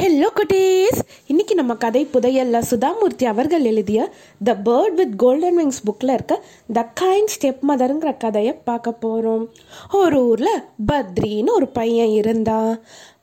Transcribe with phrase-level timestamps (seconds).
[0.00, 4.12] Hello குட்டீஸ் இன்னைக்கு நம்ம கதை புதையல்ல சுதாமூர்த்தி அவர்கள் எழுதிய
[4.44, 9.48] the bird with golden wings புக்கில் இருக்க த கைண்ட் ஸ்டெப் மதருங்கிற கதையை பார்க்க போகிறோம்
[9.92, 10.62] ஒரு ஊரில்
[10.92, 12.80] பத்ரின்னு ஒரு பையன் இருந்தான்.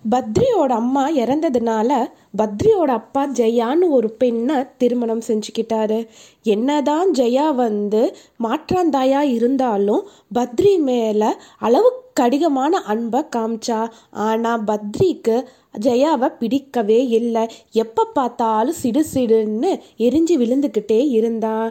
[0.10, 1.92] பத்ரியோட அம்மா இறந்ததுனால
[2.38, 6.08] பத்ரியோட அப்பா ஜெயான்னு ஒரு பெண்ணை திருமணம் செஞ்சுக்கிட்டாரு.
[6.44, 10.04] என்னதான் ஜெயா வந்து மாற்றாந்தாயா இருந்தாலும்
[10.36, 13.80] பத்ரி மேலே அளவுக்கு அதிகமான அன்பை காமிச்சா.
[14.12, 15.36] ஆனால் பத்ரிக்கு
[15.80, 17.44] ஜெயாவை பிடிக்கவே இல்லை.
[17.84, 19.72] எப்போ பார்த்தாலும் சிடு சிடுன்னு
[20.08, 21.70] எரிஞ்சு விழுந்துக்கிட்டே இருந்தான்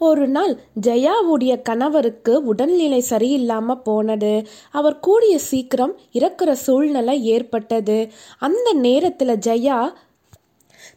[0.00, 0.52] ஒரு நாள்
[0.86, 4.32] ஜெயாவுடைய கணவருக்கு உடல்நிலை சரியில்லாமல் போனது.
[4.70, 7.98] அவர் கூடிய சீக்கிரம் இறக்குற சூழ்நிலை ஏற்பட்டது.
[8.38, 9.78] அந்த நேரத்தில் ஜெயா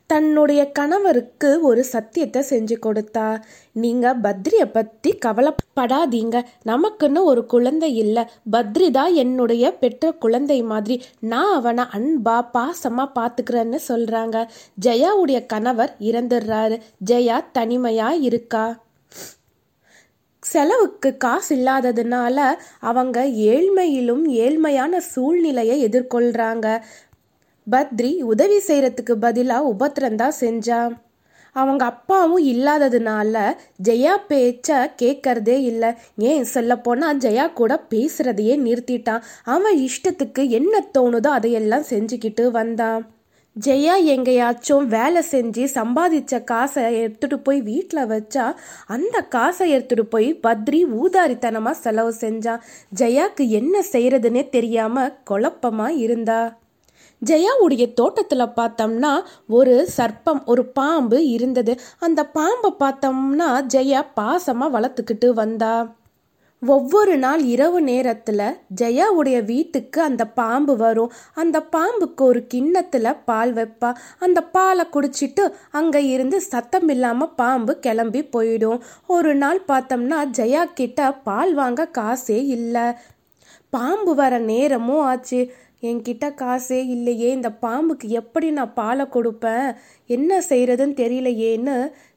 [0.05, 3.41] தன்னுடைய கணவருக்கு ஒரு சத்தியத்தை செஞ்சு கொடுத்தா.
[3.71, 6.43] நீங்க பத்ரிய பத்தி கவலைப்படாதீங்க.
[6.65, 8.23] நமக்குன்னு ஒரு குழந்தை இல்லை.
[8.51, 11.03] பத்ரி தான் என்னுடைய பெற்ற குழந்தை மாதிரி.
[11.19, 14.47] நான் அவனை அன்பா பாசமா பாத்துக்கிறேன்னு சொல்றாங்க.
[14.85, 16.79] ஜெயாவுடைய கணவர் இறந்துடுறாரு.
[17.11, 18.83] ஜெயா தனிமையா இருக்கா?
[20.39, 26.81] செலவுக்கு காசு இல்லாததுனால அவங்க ஏழ்மையிலும் ஏழ்மையான சூழ்நிலையை எதிர்கொள்றாங்க.
[27.71, 30.91] பத்ரி உதவி செய்கிறதுக்கு பதிலாக உபத்திரந்தான் செஞ்சான்.
[31.51, 35.93] அவங்க அப்பாவும் இல்லாததுனால ஜெயா பேச்ச கேட்கறதே இல்லை.
[36.17, 36.81] ஏன் சொல்ல
[37.17, 39.21] ஜெயா கூட பேசுறதையே நிறுத்திட்டான்.
[39.43, 43.09] அவன் இஷ்டத்துக்கு என்ன தோணுதோ அதையெல்லாம் செஞ்சுக்கிட்டு வந்தான்.
[43.65, 50.83] ஜெயா எங்கேயாச்சும் வேலை செஞ்சு சம்பாதிச்ச காசை எடுத்துட்டு போய் வீட்டில் வச்சா அந்த காசை எடுத்துட்டு போய் பத்ரி
[51.03, 52.59] ஊதாரித்தனமாக செலவு செஞ்சான்.
[52.97, 56.57] ஜெயாக்கு என்ன செய்யறதுன்னே தெரியாம குழப்பமாக இருந்தா.
[57.29, 59.11] ஜெயாவுடைய தோட்டத்தில் பார்த்தோம்னா
[59.47, 61.73] ஒரு சர்ப்பம் ஒரு பாம்பு இருந்தது.
[61.99, 65.75] அந்த பாம்பை பார்த்தோம்னா ஜெயா பாசமாக வளர்த்துக்கிட்டு வந்தா.
[66.61, 68.43] ஒவ்வொரு நாள் இரவு நேரத்தில்
[68.81, 71.11] ஜெயாவுடைய வீட்டுக்கு அந்த பாம்பு வரும்.
[71.33, 73.89] அந்த பாம்புக்கு ஒரு கிண்ணத்தில் பால் வைப்பா.
[74.19, 78.81] அந்த பாலை குடிச்சிட்டு அங்கே இருந்து சத்தம் இல்லாமல் பாம்பு கிளம்பி போயிடும்.
[79.07, 82.87] ஒரு நாள் பார்த்தோம்னா ஜெயா கிட்ட பால் வாங்க காசே இல்லை.
[83.69, 85.39] பாம்பு வர நேரமும் ஆச்சு.
[85.89, 89.67] என்கிட்ட காசே இல்லையே இந்த பாம்புக்கு எப்படி நான் பாலை கொடுப்பேன்?
[90.09, 91.75] என்ன செய்யறதுன்னு தெரியலையேன்னு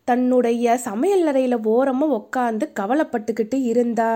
[0.08, 4.12] தன்னுடைய சமையல் அறையில் ஓரமாக உட்காந்து கவலைப்பட்டுக்கிட்டு இருந்தா.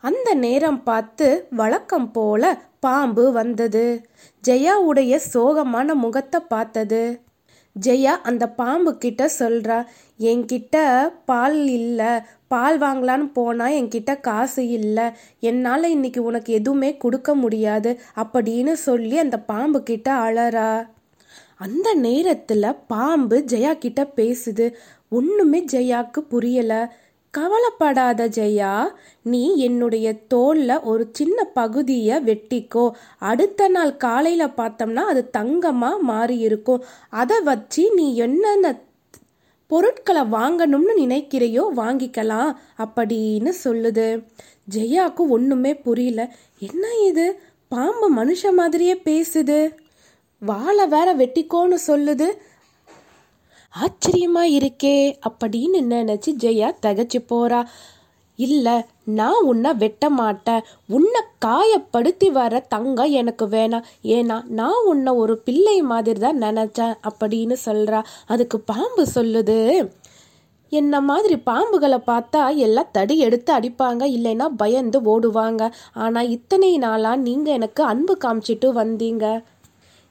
[0.00, 1.26] அந்த நேரம் பார்த்து
[1.60, 2.42] வழக்கம் போல
[2.80, 3.86] பாம்பு வந்தது.
[4.44, 7.02] ஜெயாவுடைய சோகமான முகத்தை பார்த்தது.
[7.86, 9.86] ஜெயா அந்த பாம்பு கிட்ட சொல்றா
[10.18, 10.76] என்கிட்ட
[11.24, 12.12] பால் இல்லை
[12.48, 15.06] பால் வாங்கலான்னு போனால் என்கிட்ட காசு இல்லை.
[15.40, 20.88] என்னால் இன்னைக்கு உனக்கு எதுவுமே கொடுக்க முடியாது அப்படின்னு சொல்லி அந்த பாம்பு கிட்ட அழறா.
[21.56, 24.72] அந்த நேரத்தில் பாம்பு ஜெயா கிட்ட பேசுது
[25.08, 26.80] ஒன்றுமே ஜெயாக்கு புரியலை.
[27.38, 28.86] கவலைப்படாத ஜெயா
[29.22, 32.90] நீ என்னுடைய தோல்ல ஒரு சின்ன பகுதியை வெட்டிக்கோ.
[33.18, 38.80] அடுத்த நாள் காலையில பார்த்தோம்னா அது தங்கமா மாறி இருக்கும் அதை வச்சு நீ என்னென்ன
[39.66, 44.24] பொருட்களை வாங்கணும்னு நினைக்கிறையோ வாங்கிக்கலாம் அப்படின்னு சொல்லுது.
[44.74, 46.34] ஜெயாவுக்கு ஒன்றுமே புரியல.
[46.58, 47.40] என்ன இது?
[47.68, 49.74] பாம்பு மனுஷ மாதிரியே பேசுது.
[50.38, 52.28] வாழை வேற வெட்டிக்கோன்னு சொல்லுது.
[53.80, 54.96] ஆச்சரியமா இருக்கே
[55.28, 57.64] அப்படின்னு நினைச்சு ஜெயா தகச்சு போறா.
[58.36, 60.60] இல்ல நான் உன்னை வெட்ட மாட்டேன்.
[60.88, 63.88] உன்னை காயப்படுத்தி வர தங்கம் எனக்கு வேணாம்.
[64.02, 68.04] ஏன்னா நான் உன்னை ஒரு பிள்ளை மாதிரி தான் நினைச்சேன் அப்படின்னு சொல்றா.
[68.26, 69.58] அதுக்கு பாம்பு சொல்லுது.
[70.70, 75.70] என்ன மாதிரி பாம்புகளை பார்த்தா எல்லாம் தடி எடுத்து அடிப்பாங்க இல்லைன்னா பயந்து ஓடுவாங்க.
[75.92, 79.42] ஆனா இத்தனை நாளா நீங்க எனக்கு அன்பு காமிச்சிட்டு வந்தீங்க.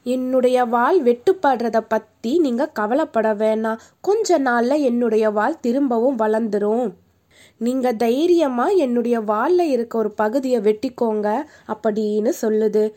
[0.04, 3.80] என்னுடைய வால் வெட்டுப்படுறத பற்றி நீங்கள் கவலைப்பட வேணாம்.
[4.02, 6.94] கொஞ்ச நாளில் என்னுடைய வால் திரும்பவும் வளர்ந்துரும்.
[7.58, 11.28] நீங்கள் தைரியமாக என்னுடைய வாலில் இருக்க ஒரு பகுதியை வெட்டிக்கோங்க
[11.74, 12.94] அப்படின்னு சொல்லுது.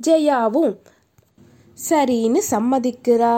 [0.00, 0.72] ஜெயாவும்
[1.88, 3.34] சரின்னு சம்மதிக்கிறா.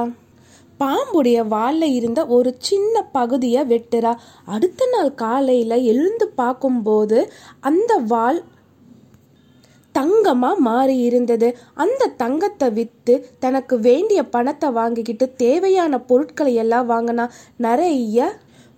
[0.81, 4.15] பாம்புடைய வாலில் இருந்த ஒரு சின்ன பகுதியை வெட்டுறா.
[4.45, 8.45] அடுத்த நாள் காலையில் எழுந்து பார்க்கும்போது அந்த வால்
[9.97, 17.27] தங்கமா மாறி இருந்தது அந்த தங்கத்தை விற்று தனக்கு வேண்டிய பணத்தை வாங்கிக்கிட்டு தேவையான பொருட்களை எல்லாம் வாங்கினா
[17.57, 18.29] நிறைய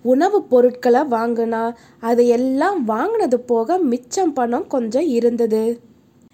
[0.05, 1.63] உணவுப் பொருட்களை வாங்கினா
[2.03, 5.63] அதையெல்லாம் வாங்கினது போக மிச்சம் பணம் கொஞ்சம் இருந்தது.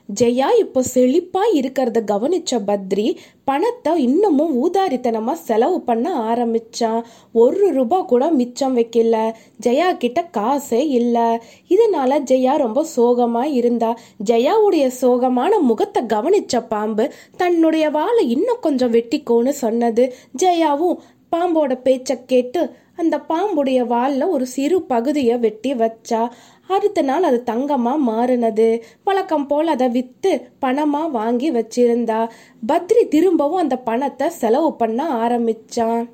[0.08, 3.06] ஜெயா இப்போ செழிப்பாக இருக்கிறத கவனிச்ச பத்ரி
[3.44, 7.00] பணத்தை இன்னமும் ஊதாரித்தனமாக செலவு பண்ண ஆரம்பிச்சான்
[7.32, 9.16] ஒரு ரூபா கூட மிச்சம் வைக்கல.
[9.66, 11.26] ஜெயா கிட்ட காசே இல்லை.
[11.74, 13.90] இதனால ஜெயா ரொம்ப சோகமாக இருந்தா.
[14.30, 17.06] ஜெயாவுடைய சோகமான முகத்தை கவனிச்ச பாம்பு
[17.36, 20.06] தன்னுடைய வாழை இன்னும் கொஞ்சம் வெட்டிக்கோன்னு சொன்னது.
[20.42, 20.98] ஜெயாவும்
[21.32, 22.60] பாம்போட பேச்சை கேட்டு
[22.96, 26.20] அந்த பாம்புடைய வாலில் ஒரு சிறு பகுதியை வெட்டி வச்சா.
[26.68, 28.80] அடுத்த நாள் அது தங்கமா மாறினது.
[29.04, 32.28] பழக்கம் போல் அதை விற்று பணமாக வாங்கி வச்சிருந்தா.
[32.68, 36.08] பத்ரி திரும்பவும் அந்த பணத்தை செலவு பண்ண ஆரம்பிச்சான்.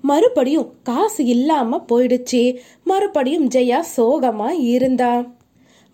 [0.00, 2.58] மறுபடியும் காசு இல்லாம போயிடுச்சு.
[2.84, 5.24] மறுபடியும் ஜெயா சோகமா இருந்தா.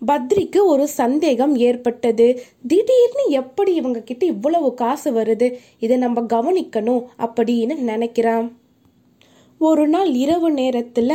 [0.07, 2.41] பத்ரிக்கு ஒரு சந்தேகம் ஏற்பட்டது.
[2.67, 5.53] திடீர்னு எப்படி இவங்க கிட்ட இவ்வளவு காசு வருது?
[5.79, 8.51] இதை நம்ம கவனிக்கணும் அப்படின்னு நினைக்கிறான்.
[9.61, 11.13] ஒரு நாள் இரவு நேரத்துல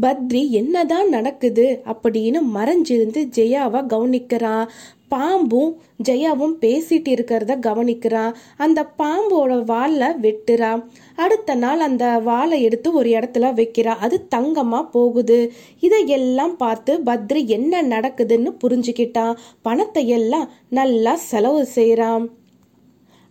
[0.00, 1.80] பத்ரி என்னதான் நடக்குது?
[1.84, 4.68] அப்படின்னு மறைஞ்சிருந்து ஜெயாவை கவனிக்கிறான்
[5.10, 5.70] பாம்பும்
[6.08, 10.84] ஜெயாவும் பேசிட்டு இருக்கிறத கவனிக்கிறான் அந்த பாம்போட வாலை வெட்டுறான்
[11.16, 13.94] அடுத்த நாள் அந்த வாலை எடுத்து ஒரு இடத்துல வைக்கிறா.
[14.06, 15.52] அது தங்கமா போகுது.
[15.80, 22.26] இதையெல்லாம் பார்த்து பத்ரி என்ன நடக்குதுன்னு புரிஞ்சுக்கிட்டான் பணத்தை எல்லாம் நல்லா செலவு செய்கிறான்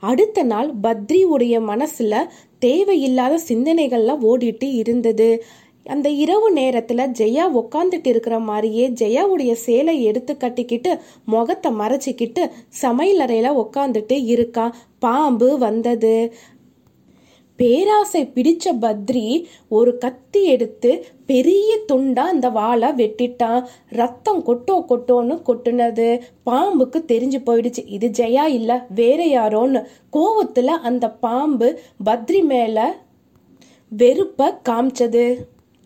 [0.09, 2.15] அடுத்த நாள் பத்ரி உடைய மனசுல
[2.59, 5.29] தேவையில்லாத சிந்தனைகள்லாம் ஓடிட்டு இருந்தது.
[5.85, 10.91] அந்த இரவு நேரத்துல ஜெயா உக்காந்துட்டு இருக்கிற மாதிரியே ஜெயாவுடைய சேலை எடுத்து கட்டிக்கிட்டு
[11.25, 12.43] முகத்தை மறைச்சிக்கிட்டு
[12.81, 14.65] சமையலறையில உக்காந்துட்டு இருக்கா.
[14.99, 16.15] பாம்பு வந்தது.
[17.55, 23.65] பேராசை பிடிச்ச பத்ரி ஒரு கத்தி எடுத்து பெரிய துண்டா அந்த வாளை வெட்டிட்டான்.
[23.89, 26.21] ரத்தம் கொட்டோ கொட்டோன்னு கொட்டுனது.
[26.45, 27.83] பாம்புக்கு தெரிஞ்சு போயிடுச்சு.
[27.85, 29.85] இது ஜெயா இல்ல வேற யாரோன்னு.
[30.13, 32.95] கோவத்துல அந்த பாம்பு பத்ரி மேல
[33.97, 35.35] வெறுப்ப காமிச்சது.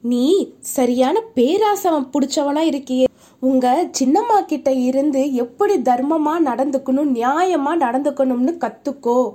[0.01, 3.07] நீ சரியான பேராசவம் பிடிச்சவனா இருக்கியே.
[3.39, 9.31] உங்க சின்னம்மா கிட்ட இருந்து எப்படி தர்மமா நடந்துக்கணும் நியாயமா நடந்துக்கணும்னு கத்துக்கோ.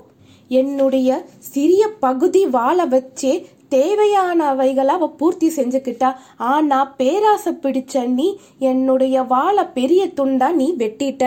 [0.61, 1.09] என்னுடைய
[1.53, 3.35] சிறிய பகுதி வாழ வச்சே
[3.75, 6.11] தேவையானவைகளை அவ பூர்த்தி செஞ்சுக்கிட்டா.
[6.53, 8.29] ஆனா பேராசை பிடிச்ச நீ
[8.71, 11.25] என்னுடைய வாழை பெரிய துண்டா நீ வெட்டிட்ட.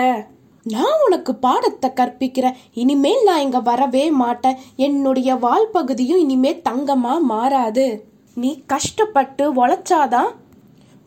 [0.76, 2.58] நான் உனக்கு பாடத்தை கற்பிக்கிறேன்.
[2.74, 4.60] இனிமேல் நான் இங்க வரவே மாட்டேன்.
[4.86, 7.88] என்னுடைய வால் பகுதியும் இனிமே தங்கமா மாறாது.
[8.44, 10.32] நீ கஷ்டப்பட்டு உழைச்சாதான்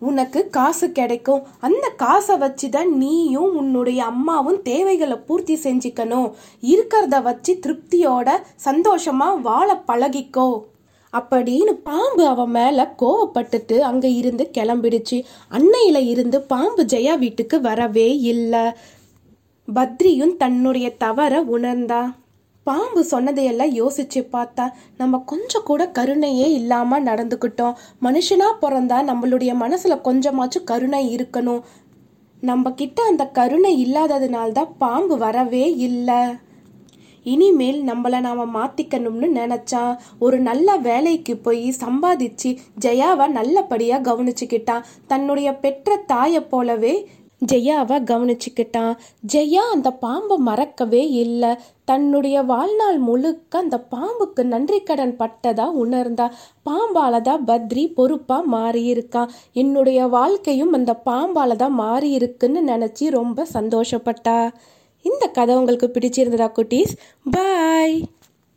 [0.01, 1.43] உனக்கு காசு கிடைக்கும்.
[1.61, 6.33] அந்த காசை வச்சு தான் நீயும் உன்னுடைய அம்மாவும் தேவைகளை பூர்த்தி செஞ்சுக்கணும்.
[6.63, 8.31] இருக்கிறத வச்சு திருப்தியோட
[8.65, 10.63] சந்தோஷமா வாழ பழகிக்கோ.
[11.13, 15.25] அப்படின்னு பாம்பு அவன் மேல கோவப்பட்டுட்டு அங்க இருந்து கிளம்பிடுச்சு.
[15.51, 18.65] அன்னையில இருந்து பாம்பு ஜெயா வீட்டுக்கு வரவே இல்லை.
[19.75, 22.15] பத்ரியும் தன்னுடைய தவற உணர்ந்தா.
[22.63, 27.75] பாம்பு சொன்னதையெல்லாம் யோசிச்சு பார்த்தா நம்ம கொஞ்சம் கூட கருணையே இல்லாம நடந்துக்கிட்டோம்.
[28.03, 31.61] மனுஷனா பிறந்தா நம்மளுடைய மனசுல கொஞ்சமாச்சும் கருணை இருக்கணும்.
[32.41, 36.49] நம்ம கிட்ட அந்த கருணை இல்லாததுனால்தான் பாம்பு வரவே இல்லை.
[37.23, 39.99] இனிமேல் நம்மளை நாம மாத்திக்கணும்னு நினைச்சான்.
[40.19, 44.83] ஒரு நல்ல வேலைக்கு போய் சம்பாதிச்சு ஜெயாவை நல்லபடியா கவனிச்சுக்கிட்டான்.
[45.07, 47.09] தன்னுடைய பெற்ற தாயை போலவே
[47.43, 48.95] ஜெயாவை கவனிச்சுக்கிட்டான்.
[49.33, 51.53] ஜெயா அந்த பாம்பை மறக்கவே இல்லை.
[51.85, 56.27] தன்னுடைய வாழ்நாள் முழுக்க அந்த பாம்புக்கு நன்றி கடன் பட்டதா உணர்ந்தா.
[56.71, 64.39] பாம்பால தான் பத்ரி பொறுப்பா மாறியிருக்கான் என்னுடைய வாழ்க்கையும் அந்த பாம்பால தான் மாறியிருக்குன்னு நினச்சி ரொம்ப சந்தோஷப்பட்டா.
[65.05, 66.95] இந்த கதை உங்களுக்கு பிடிச்சிருந்ததா குட்டீஸ்?
[67.31, 67.99] பாய்